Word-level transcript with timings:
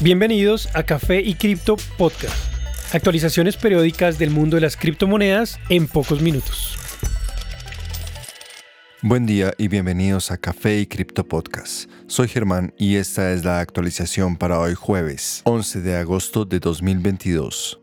Bienvenidos 0.00 0.68
a 0.76 0.84
Café 0.84 1.20
y 1.22 1.34
Cripto 1.34 1.76
Podcast. 1.96 2.54
Actualizaciones 2.94 3.56
periódicas 3.56 4.16
del 4.16 4.30
mundo 4.30 4.54
de 4.54 4.60
las 4.60 4.76
criptomonedas 4.76 5.58
en 5.70 5.88
pocos 5.88 6.22
minutos. 6.22 6.78
Buen 9.02 9.26
día 9.26 9.52
y 9.58 9.66
bienvenidos 9.66 10.30
a 10.30 10.36
Café 10.36 10.78
y 10.78 10.86
Cripto 10.86 11.26
Podcast. 11.26 11.90
Soy 12.06 12.28
Germán 12.28 12.72
y 12.78 12.94
esta 12.94 13.32
es 13.32 13.44
la 13.44 13.58
actualización 13.58 14.36
para 14.36 14.60
hoy 14.60 14.74
jueves 14.74 15.42
11 15.42 15.80
de 15.80 15.96
agosto 15.96 16.44
de 16.44 16.60
2022. 16.60 17.80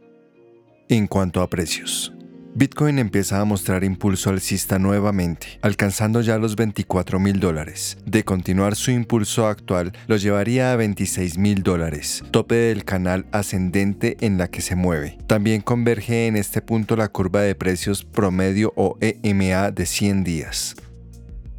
En 0.87 1.07
cuanto 1.07 1.41
a 1.41 1.49
precios. 1.49 2.14
Bitcoin 2.57 2.99
empieza 2.99 3.41
a 3.41 3.43
mostrar 3.43 3.83
impulso 3.83 4.29
alcista 4.29 4.79
nuevamente, 4.79 5.59
alcanzando 5.61 6.21
ya 6.21 6.37
los 6.37 6.55
24 6.55 7.19
mil 7.19 7.41
dólares. 7.41 7.97
De 8.05 8.23
continuar 8.23 8.77
su 8.77 8.91
impulso 8.91 9.47
actual, 9.47 9.91
lo 10.07 10.15
llevaría 10.15 10.71
a 10.71 10.77
26 10.77 11.37
mil 11.37 11.63
dólares, 11.63 12.23
tope 12.31 12.55
del 12.55 12.85
canal 12.85 13.25
ascendente 13.33 14.15
en 14.21 14.37
la 14.37 14.47
que 14.47 14.61
se 14.61 14.77
mueve. 14.77 15.17
También 15.27 15.59
converge 15.59 16.27
en 16.27 16.37
este 16.37 16.61
punto 16.61 16.95
la 16.95 17.09
curva 17.09 17.41
de 17.41 17.55
precios 17.55 18.05
promedio 18.05 18.71
o 18.77 18.97
EMA 19.01 19.71
de 19.71 19.85
100 19.85 20.23
días. 20.23 20.75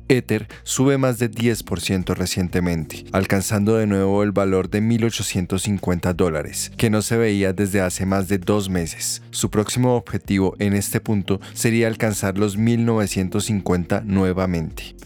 Ether 0.09 0.49
sube 0.63 0.99
más 0.99 1.19
de 1.19 1.31
10% 1.31 2.15
recientemente, 2.15 3.05
alcanzando 3.13 3.77
de 3.77 3.87
nuevo 3.87 4.23
el 4.23 4.33
valor 4.33 4.71
de 4.71 4.83
1.850 4.83 6.15
dólares, 6.15 6.73
que 6.77 6.91
no 6.91 7.03
se 7.03 7.17
veía 7.17 7.53
desde 7.53 7.81
hace 7.81 8.07
más 8.07 8.29
de 8.29 8.39
dos 8.39 8.69
meses. 8.69 9.23
Su 9.31 9.51
próximo 9.51 9.97
objetivo 9.97 10.55
en 10.59 10.75
este 10.75 11.01
punto 11.01 11.41
sería 11.55 11.89
alcanzar 11.89 12.39
los 12.39 12.59
1.950 12.59 14.05
nuevamente. 14.05 14.97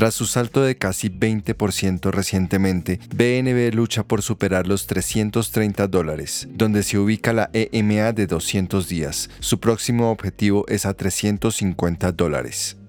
Tras 0.00 0.14
su 0.14 0.24
salto 0.24 0.62
de 0.62 0.78
casi 0.78 1.10
20% 1.10 2.10
recientemente, 2.10 3.00
BNB 3.14 3.74
lucha 3.74 4.02
por 4.02 4.22
superar 4.22 4.66
los 4.66 4.86
330 4.86 5.88
dólares, 5.88 6.48
donde 6.52 6.82
se 6.84 6.96
ubica 6.96 7.34
la 7.34 7.50
EMA 7.52 8.12
de 8.12 8.26
200 8.26 8.88
días. 8.88 9.28
Su 9.40 9.60
próximo 9.60 10.10
objetivo 10.10 10.64
es 10.68 10.86
a 10.86 10.94
350 10.94 12.12
dólares. 12.12 12.79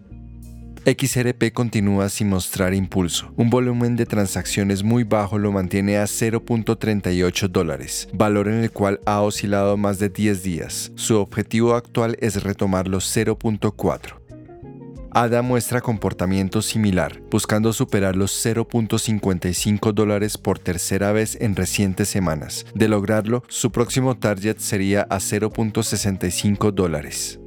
XRP 0.86 1.54
continúa 1.54 2.10
sin 2.10 2.30
mostrar 2.30 2.74
impulso. 2.74 3.32
Un 3.38 3.52
volumen 3.52 3.96
de 3.96 4.08
transacciones 4.08 4.82
muy 4.82 5.04
bajo 5.04 5.38
lo 5.38 5.52
mantiene 5.52 5.98
a 5.98 6.06
0.38 6.06 7.48
dólares, 7.50 8.10
valor 8.14 8.48
en 8.48 8.64
el 8.64 8.72
cual 8.72 9.00
ha 9.06 9.22
oscilado 9.22 9.78
más 9.78 10.00
de 10.00 10.10
10 10.10 10.42
días. 10.42 10.92
Su 10.96 11.20
objetivo 11.20 11.76
actual 11.76 12.18
es 12.20 12.42
retomar 12.42 12.88
los 12.88 13.16
0.4. 13.16 14.22
ADA 15.14 15.42
muestra 15.44 15.82
comportamiento 15.82 16.62
similar, 16.64 17.22
buscando 17.30 17.74
superar 17.74 18.16
los 18.16 18.32
0.55 18.44 19.94
dólares 19.94 20.38
por 20.38 20.58
tercera 20.58 21.12
vez 21.12 21.38
en 21.42 21.56
recientes 21.56 22.08
semanas. 22.10 22.66
De 22.74 22.88
lograrlo, 22.88 23.44
su 23.50 23.72
próximo 23.72 24.18
target 24.18 24.58
sería 24.58 25.02
a 25.10 25.18
0.65 25.18 26.72
dólares. 26.72 27.40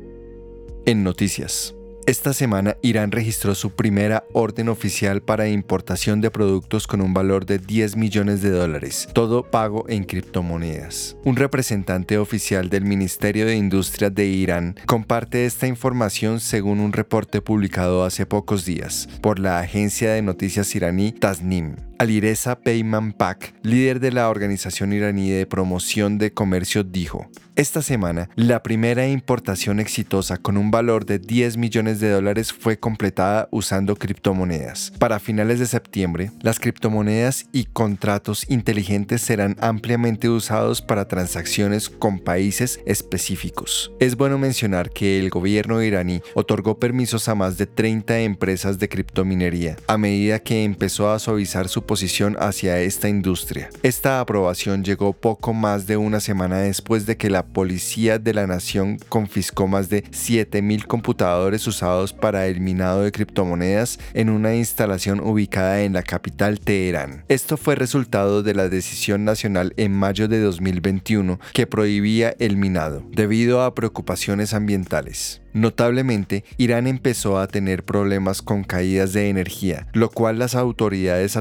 En 0.85 1.03
noticias. 1.03 1.75
Esta 2.07 2.35
semana 2.35 2.77
Irán 2.83 3.13
registró 3.13 3.55
su 3.55 3.71
primera 3.71 4.25
orden 4.35 4.69
oficial 4.69 5.23
para 5.23 5.49
importación 5.49 6.21
de 6.21 6.31
productos 6.31 6.87
con 6.87 7.01
un 7.01 7.15
valor 7.15 7.47
de 7.47 7.59
10 7.59 7.97
millones 7.97 8.43
de 8.43 8.51
dólares, 8.51 9.09
todo 9.15 9.43
pago 9.43 9.87
en 9.89 10.05
criptomonedas. 10.05 11.17
Un 11.25 11.37
representante 11.37 12.19
oficial 12.19 12.69
del 12.69 12.85
Ministerio 12.85 13.47
de 13.47 13.57
Industria 13.57 14.11
de 14.11 14.27
Irán 14.27 14.77
comparte 14.85 15.47
esta 15.47 15.67
información 15.67 16.41
según 16.41 16.81
un 16.81 16.93
reporte 16.93 17.41
publicado 17.41 18.05
hace 18.05 18.27
pocos 18.27 18.67
días 18.67 19.09
por 19.23 19.39
la 19.39 19.61
agencia 19.61 20.13
de 20.13 20.21
noticias 20.21 20.75
iraní 20.75 21.11
Tasnim. 21.11 21.77
Alireza 21.99 22.59
Peyman 22.61 23.13
Pak, 23.13 23.55
líder 23.63 24.01
de 24.01 24.13
la 24.13 24.29
organización 24.29 24.93
iraní 24.93 25.31
de 25.31 25.47
promoción 25.47 26.19
de 26.19 26.33
comercio, 26.33 26.85
dijo, 26.85 27.29
esta 27.57 27.83
semana, 27.83 28.29
la 28.35 28.65
primera 28.65 29.07
importación 29.07 29.79
exitosa 29.79 30.39
con 30.39 30.57
un 30.57 30.73
valor 30.73 31.07
de 31.07 31.21
10 31.21 31.57
millones 31.57 32.01
de 32.01 32.11
dólares 32.11 32.53
fue 32.53 32.81
completada 32.81 33.49
usando 33.53 33.95
criptomonedas. 33.95 34.93
Para 34.99 35.21
finales 35.21 35.61
de 35.61 35.67
septiembre, 35.67 36.33
las 36.43 36.59
criptomonedas 36.59 37.47
y 37.53 37.67
contratos 37.67 38.45
inteligentes 38.51 39.23
serán 39.23 39.55
ampliamente 39.61 40.29
usados 40.29 40.83
para 40.83 41.07
transacciones 41.07 41.89
con 41.89 42.19
países 42.19 42.81
específicos. 42.87 43.93
Es 44.01 44.17
bueno 44.17 44.37
mencionar 44.37 44.91
que 44.91 45.21
el 45.21 45.31
gobierno 45.31 45.81
iraní 45.81 46.23
otorgó 46.35 46.81
permisos 46.81 47.29
a 47.29 47.37
más 47.37 47.57
de 47.57 47.67
30 47.67 48.19
empresas 48.19 48.81
de 48.81 48.89
criptominería 48.89 49.77
a 49.87 49.97
medida 49.97 50.41
que 50.41 50.65
empezó 50.65 51.13
a 51.13 51.21
suavizar 51.21 51.69
su 51.69 51.84
posición 51.85 52.37
hacia 52.41 52.81
esta 52.81 53.09
industria. 53.09 53.71
Esta 53.83 54.21
aprobación 54.21 54.85
llegó 54.85 55.13
poco 55.13 55.53
más 55.53 55.87
de 55.87 55.97
una 55.97 56.21
semana 56.21 56.59
después 56.59 57.07
de 57.07 57.17
que 57.17 57.31
la 57.31 57.45
Policía 57.45 58.19
de 58.19 58.35
la 58.35 58.47
Nación 58.47 58.99
confiscó 59.09 59.69
más 59.69 59.89
de 59.89 60.05
7.000 60.05 60.87
computadores 60.87 61.67
usados 61.67 62.13
para 62.13 62.47
el 62.47 62.61
minado 62.61 63.03
de 63.03 63.13
criptomonedas 63.13 63.99
en 64.15 64.31
una 64.31 64.55
instalación 64.55 65.21
ubicada 65.21 65.83
en 65.83 65.93
la 65.93 66.03
capital 66.03 66.61
Teherán. 66.61 67.25
Esto 67.29 67.57
fue 67.57 67.75
resultado 67.75 68.43
de 68.43 68.55
la 68.55 68.69
decisión 68.69 69.25
nacional 69.25 69.73
en 69.77 69.93
mayo 69.93 70.29
de 70.29 70.41
2021 70.41 71.39
que 71.53 71.67
prohibía 71.67 72.35
el 72.39 72.57
minado, 72.57 73.03
debido 73.11 73.63
a 73.63 73.75
preocupaciones 73.75 74.55
ambientales. 74.55 75.41
Notablemente, 75.55 76.45
Irán 76.57 76.89
empezó 76.89 77.39
a 77.39 77.47
tener 77.47 77.85
problemas 77.85 78.43
con 78.43 78.65
caídas 78.65 79.13
de 79.13 79.29
energía, 79.29 79.87
lo 79.93 80.11
cual 80.11 80.41
las 80.41 80.57
autoridades 80.57 81.37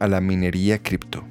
a 0.00 0.06
la 0.06 0.22
minería 0.22 0.78
cripto. 0.78 1.24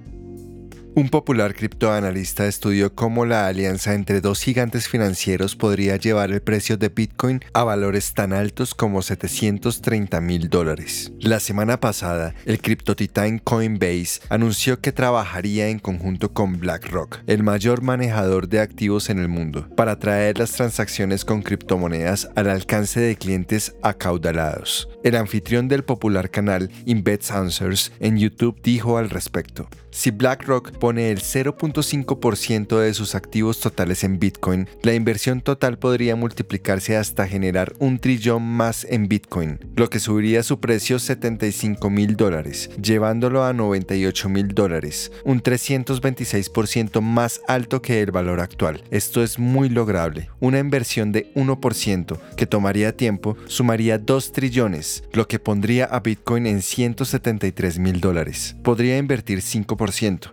Un 0.97 1.09
popular 1.09 1.53
criptoanalista 1.53 2.47
estudió 2.47 2.95
cómo 2.95 3.27
la 3.27 3.45
alianza 3.45 3.93
entre 3.93 4.19
dos 4.19 4.41
gigantes 4.41 4.87
financieros 4.87 5.55
podría 5.55 5.95
llevar 5.97 6.31
el 6.31 6.41
precio 6.41 6.75
de 6.75 6.89
Bitcoin 6.89 7.39
a 7.53 7.63
valores 7.63 8.15
tan 8.15 8.33
altos 8.33 8.73
como 8.73 9.03
730 9.03 10.19
mil 10.21 10.49
dólares. 10.49 11.11
La 11.19 11.39
semana 11.39 11.79
pasada, 11.79 12.33
el 12.45 12.59
criptotitán 12.59 13.37
Coinbase 13.37 14.21
anunció 14.29 14.81
que 14.81 14.91
trabajaría 14.91 15.67
en 15.67 15.77
conjunto 15.77 16.33
con 16.33 16.59
BlackRock, 16.59 17.19
el 17.27 17.43
mayor 17.43 17.83
manejador 17.83 18.47
de 18.47 18.59
activos 18.59 19.11
en 19.11 19.19
el 19.19 19.27
mundo, 19.27 19.69
para 19.75 19.99
traer 19.99 20.39
las 20.39 20.53
transacciones 20.53 21.25
con 21.25 21.43
criptomonedas 21.43 22.27
al 22.35 22.49
alcance 22.49 22.99
de 22.99 23.15
clientes 23.15 23.75
acaudalados. 23.83 24.89
El 25.03 25.15
anfitrión 25.15 25.67
del 25.67 25.83
popular 25.83 26.31
canal 26.31 26.71
Invest 26.87 27.29
Answers 27.29 27.91
en 27.99 28.17
YouTube 28.17 28.59
dijo 28.63 28.97
al 28.97 29.11
respecto, 29.11 29.69
si 29.97 30.11
BlackRock 30.11 30.77
pone 30.77 31.09
el 31.09 31.21
0.5% 31.21 32.77
de 32.77 32.93
sus 32.93 33.15
activos 33.15 33.59
totales 33.59 34.03
en 34.03 34.19
Bitcoin, 34.19 34.69
la 34.83 34.93
inversión 34.93 35.41
total 35.41 35.79
podría 35.79 36.15
multiplicarse 36.15 36.95
hasta 36.95 37.27
generar 37.27 37.73
un 37.79 37.97
trillón 37.97 38.43
más 38.43 38.85
en 38.87 39.07
Bitcoin, 39.07 39.57
lo 39.75 39.89
que 39.89 39.99
subiría 39.99 40.43
su 40.43 40.59
precio 40.59 40.99
75 40.99 41.89
mil 41.89 42.15
dólares, 42.15 42.69
llevándolo 42.79 43.43
a 43.43 43.53
98 43.53 44.29
mil 44.29 44.49
dólares, 44.49 45.11
un 45.25 45.41
326% 45.41 47.01
más 47.01 47.41
alto 47.47 47.81
que 47.81 48.03
el 48.03 48.11
valor 48.11 48.39
actual. 48.39 48.83
Esto 48.91 49.23
es 49.23 49.39
muy 49.39 49.67
lograble. 49.67 50.29
Una 50.39 50.59
inversión 50.59 51.11
de 51.11 51.33
1% 51.33 52.19
que 52.35 52.45
tomaría 52.45 52.95
tiempo 52.95 53.35
sumaría 53.47 53.97
2 53.97 54.31
trillones, 54.31 55.05
lo 55.13 55.27
que 55.27 55.39
pondría 55.39 55.85
a 55.85 56.01
Bitcoin 56.01 56.45
en 56.45 56.61
173 56.61 57.79
mil 57.79 57.99
dólares. 57.99 58.55
Podría 58.61 58.99
invertir 58.99 59.39
5% 59.39 59.86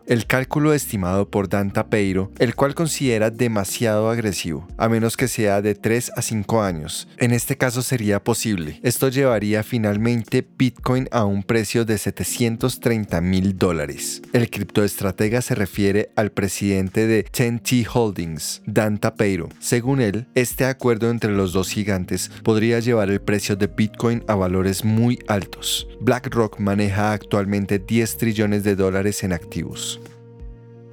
el 0.06 0.26
cálculo 0.26 0.74
estimado 0.74 1.30
por 1.30 1.48
Dan 1.48 1.72
Tapeiro, 1.72 2.32
el 2.38 2.54
cual 2.56 2.74
considera 2.74 3.30
demasiado 3.30 4.10
agresivo, 4.10 4.66
a 4.76 4.88
menos 4.88 5.16
que 5.16 5.28
sea 5.28 5.62
de 5.62 5.74
3 5.74 6.12
a 6.16 6.22
5 6.22 6.62
años. 6.62 7.08
En 7.18 7.30
este 7.30 7.56
caso 7.56 7.80
sería 7.82 8.22
posible. 8.22 8.80
Esto 8.82 9.08
llevaría 9.08 9.62
finalmente 9.62 10.46
Bitcoin 10.58 11.08
a 11.12 11.24
un 11.24 11.44
precio 11.44 11.84
de 11.84 11.98
730 11.98 13.20
mil 13.20 13.56
dólares. 13.56 14.22
El 14.32 14.50
criptoestratega 14.50 15.40
se 15.40 15.54
refiere 15.54 16.10
al 16.16 16.32
presidente 16.32 17.06
de 17.06 17.24
10T 17.24 17.86
Holdings, 17.92 18.62
Dan 18.66 18.98
Tapeiro. 18.98 19.48
Según 19.60 20.00
él, 20.00 20.26
este 20.34 20.64
acuerdo 20.64 21.10
entre 21.10 21.30
los 21.30 21.52
dos 21.52 21.70
gigantes 21.70 22.30
podría 22.42 22.80
llevar 22.80 23.10
el 23.10 23.20
precio 23.20 23.54
de 23.54 23.68
Bitcoin 23.68 24.24
a 24.26 24.34
valores 24.34 24.84
muy 24.84 25.20
altos. 25.28 25.86
BlackRock 26.00 26.58
maneja 26.58 27.12
actualmente 27.12 27.78
10 27.78 28.16
trillones 28.16 28.64
de 28.64 28.74
dólares 28.74 29.22
en 29.22 29.32
activos. 29.32 29.43
Lácteos. 29.44 30.00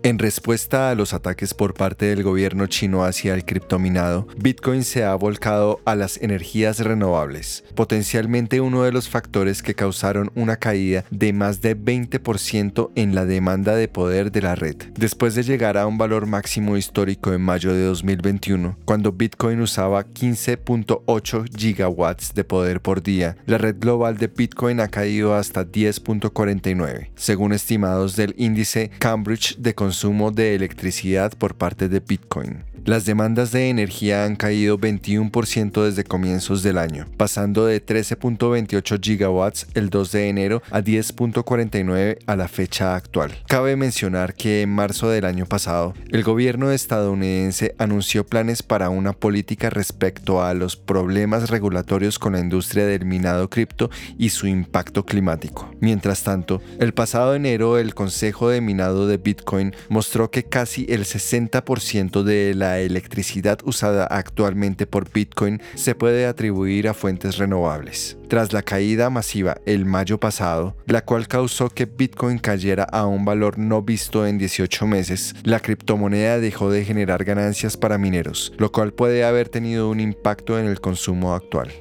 En 0.03 0.17
respuesta 0.17 0.89
a 0.89 0.95
los 0.95 1.13
ataques 1.13 1.53
por 1.53 1.75
parte 1.75 2.07
del 2.07 2.23
gobierno 2.23 2.65
chino 2.65 3.03
hacia 3.03 3.35
el 3.35 3.45
criptominado, 3.45 4.27
Bitcoin 4.35 4.83
se 4.83 5.03
ha 5.03 5.13
volcado 5.13 5.79
a 5.85 5.93
las 5.93 6.17
energías 6.17 6.79
renovables, 6.79 7.63
potencialmente 7.75 8.61
uno 8.61 8.81
de 8.81 8.91
los 8.91 9.09
factores 9.09 9.61
que 9.61 9.75
causaron 9.75 10.31
una 10.33 10.57
caída 10.57 11.05
de 11.11 11.33
más 11.33 11.61
de 11.61 11.77
20% 11.77 12.89
en 12.95 13.13
la 13.13 13.25
demanda 13.25 13.75
de 13.75 13.87
poder 13.87 14.31
de 14.31 14.41
la 14.41 14.55
red, 14.55 14.75
después 14.95 15.35
de 15.35 15.43
llegar 15.43 15.77
a 15.77 15.85
un 15.85 15.99
valor 15.99 16.25
máximo 16.25 16.77
histórico 16.77 17.31
en 17.31 17.41
mayo 17.41 17.71
de 17.71 17.83
2021, 17.83 18.77
cuando 18.85 19.11
Bitcoin 19.11 19.61
usaba 19.61 20.03
15.8 20.03 21.45
gigawatts 21.55 22.33
de 22.33 22.43
poder 22.43 22.81
por 22.81 23.03
día, 23.03 23.37
la 23.45 23.59
red 23.59 23.75
global 23.79 24.17
de 24.17 24.25
Bitcoin 24.25 24.79
ha 24.79 24.87
caído 24.87 25.35
hasta 25.35 25.63
10.49, 25.63 27.11
según 27.15 27.53
estimados 27.53 28.15
del 28.15 28.33
índice 28.39 28.89
Cambridge 28.97 29.57
de 29.59 29.75
consumo 29.91 30.31
de 30.31 30.55
electricidad 30.55 31.33
por 31.37 31.55
parte 31.55 31.89
de 31.89 31.99
Bitcoin. 31.99 32.63
Las 32.83 33.05
demandas 33.05 33.51
de 33.51 33.69
energía 33.69 34.25
han 34.25 34.35
caído 34.35 34.79
21% 34.79 35.83
desde 35.83 36.03
comienzos 36.03 36.63
del 36.63 36.79
año, 36.79 37.05
pasando 37.15 37.67
de 37.67 37.85
13.28 37.85 38.99
gigawatts 38.99 39.67
el 39.75 39.91
2 39.91 40.11
de 40.11 40.29
enero 40.29 40.63
a 40.71 40.81
10.49 40.81 42.17
a 42.25 42.35
la 42.35 42.47
fecha 42.47 42.95
actual. 42.95 43.33
Cabe 43.47 43.75
mencionar 43.75 44.33
que 44.33 44.63
en 44.63 44.71
marzo 44.71 45.09
del 45.09 45.25
año 45.25 45.45
pasado, 45.45 45.93
el 46.09 46.23
gobierno 46.23 46.71
estadounidense 46.71 47.75
anunció 47.77 48.25
planes 48.25 48.63
para 48.63 48.89
una 48.89 49.13
política 49.13 49.69
respecto 49.69 50.43
a 50.43 50.55
los 50.55 50.75
problemas 50.75 51.51
regulatorios 51.51 52.17
con 52.17 52.33
la 52.33 52.39
industria 52.39 52.87
del 52.87 53.05
minado 53.05 53.47
cripto 53.47 53.91
y 54.17 54.29
su 54.29 54.47
impacto 54.47 55.05
climático. 55.05 55.69
Mientras 55.81 56.23
tanto, 56.23 56.63
el 56.79 56.95
pasado 56.95 57.35
enero 57.35 57.77
el 57.77 57.93
Consejo 57.93 58.49
de 58.49 58.59
Minado 58.59 59.05
de 59.05 59.17
Bitcoin 59.17 59.75
mostró 59.89 60.31
que 60.31 60.43
casi 60.43 60.85
el 60.89 61.05
60% 61.05 62.23
de 62.23 62.53
la 62.55 62.79
electricidad 62.79 63.59
usada 63.63 64.05
actualmente 64.05 64.87
por 64.87 65.11
Bitcoin 65.11 65.61
se 65.75 65.95
puede 65.95 66.25
atribuir 66.25 66.87
a 66.87 66.93
fuentes 66.93 67.37
renovables. 67.37 68.17
Tras 68.27 68.53
la 68.53 68.61
caída 68.61 69.09
masiva 69.09 69.57
el 69.65 69.85
mayo 69.85 70.19
pasado, 70.19 70.77
la 70.85 71.03
cual 71.03 71.27
causó 71.27 71.69
que 71.69 71.85
Bitcoin 71.85 72.37
cayera 72.37 72.83
a 72.83 73.05
un 73.05 73.25
valor 73.25 73.57
no 73.57 73.81
visto 73.81 74.25
en 74.25 74.37
18 74.37 74.87
meses, 74.87 75.35
la 75.43 75.59
criptomoneda 75.59 76.39
dejó 76.39 76.71
de 76.71 76.85
generar 76.85 77.23
ganancias 77.23 77.77
para 77.77 77.97
mineros, 77.97 78.53
lo 78.57 78.71
cual 78.71 78.93
puede 78.93 79.23
haber 79.23 79.49
tenido 79.49 79.89
un 79.89 79.99
impacto 79.99 80.57
en 80.59 80.67
el 80.67 80.79
consumo 80.79 81.33
actual. 81.33 81.71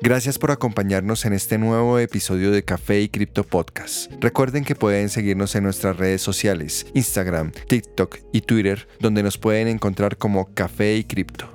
Gracias 0.00 0.38
por 0.38 0.52
acompañarnos 0.52 1.24
en 1.24 1.32
este 1.32 1.58
nuevo 1.58 1.98
episodio 1.98 2.52
de 2.52 2.64
Café 2.64 3.00
y 3.00 3.08
Cripto 3.08 3.42
Podcast. 3.42 4.12
Recuerden 4.20 4.64
que 4.64 4.76
pueden 4.76 5.08
seguirnos 5.08 5.56
en 5.56 5.64
nuestras 5.64 5.96
redes 5.96 6.22
sociales, 6.22 6.86
Instagram, 6.94 7.50
TikTok 7.50 8.18
y 8.32 8.42
Twitter, 8.42 8.86
donde 9.00 9.24
nos 9.24 9.38
pueden 9.38 9.66
encontrar 9.66 10.16
como 10.16 10.54
Café 10.54 10.96
y 10.96 11.02
Cripto. 11.02 11.48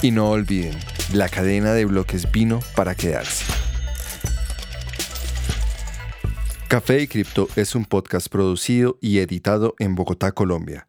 Y 0.00 0.10
no 0.10 0.30
olviden, 0.30 0.74
la 1.12 1.28
cadena 1.28 1.74
de 1.74 1.84
bloques 1.84 2.32
vino 2.32 2.60
para 2.74 2.94
quedarse. 2.94 3.44
Café 6.68 7.02
y 7.02 7.08
Cripto 7.08 7.48
es 7.56 7.74
un 7.74 7.84
podcast 7.84 8.28
producido 8.28 8.96
y 9.02 9.18
editado 9.18 9.74
en 9.78 9.94
Bogotá, 9.94 10.32
Colombia 10.32 10.88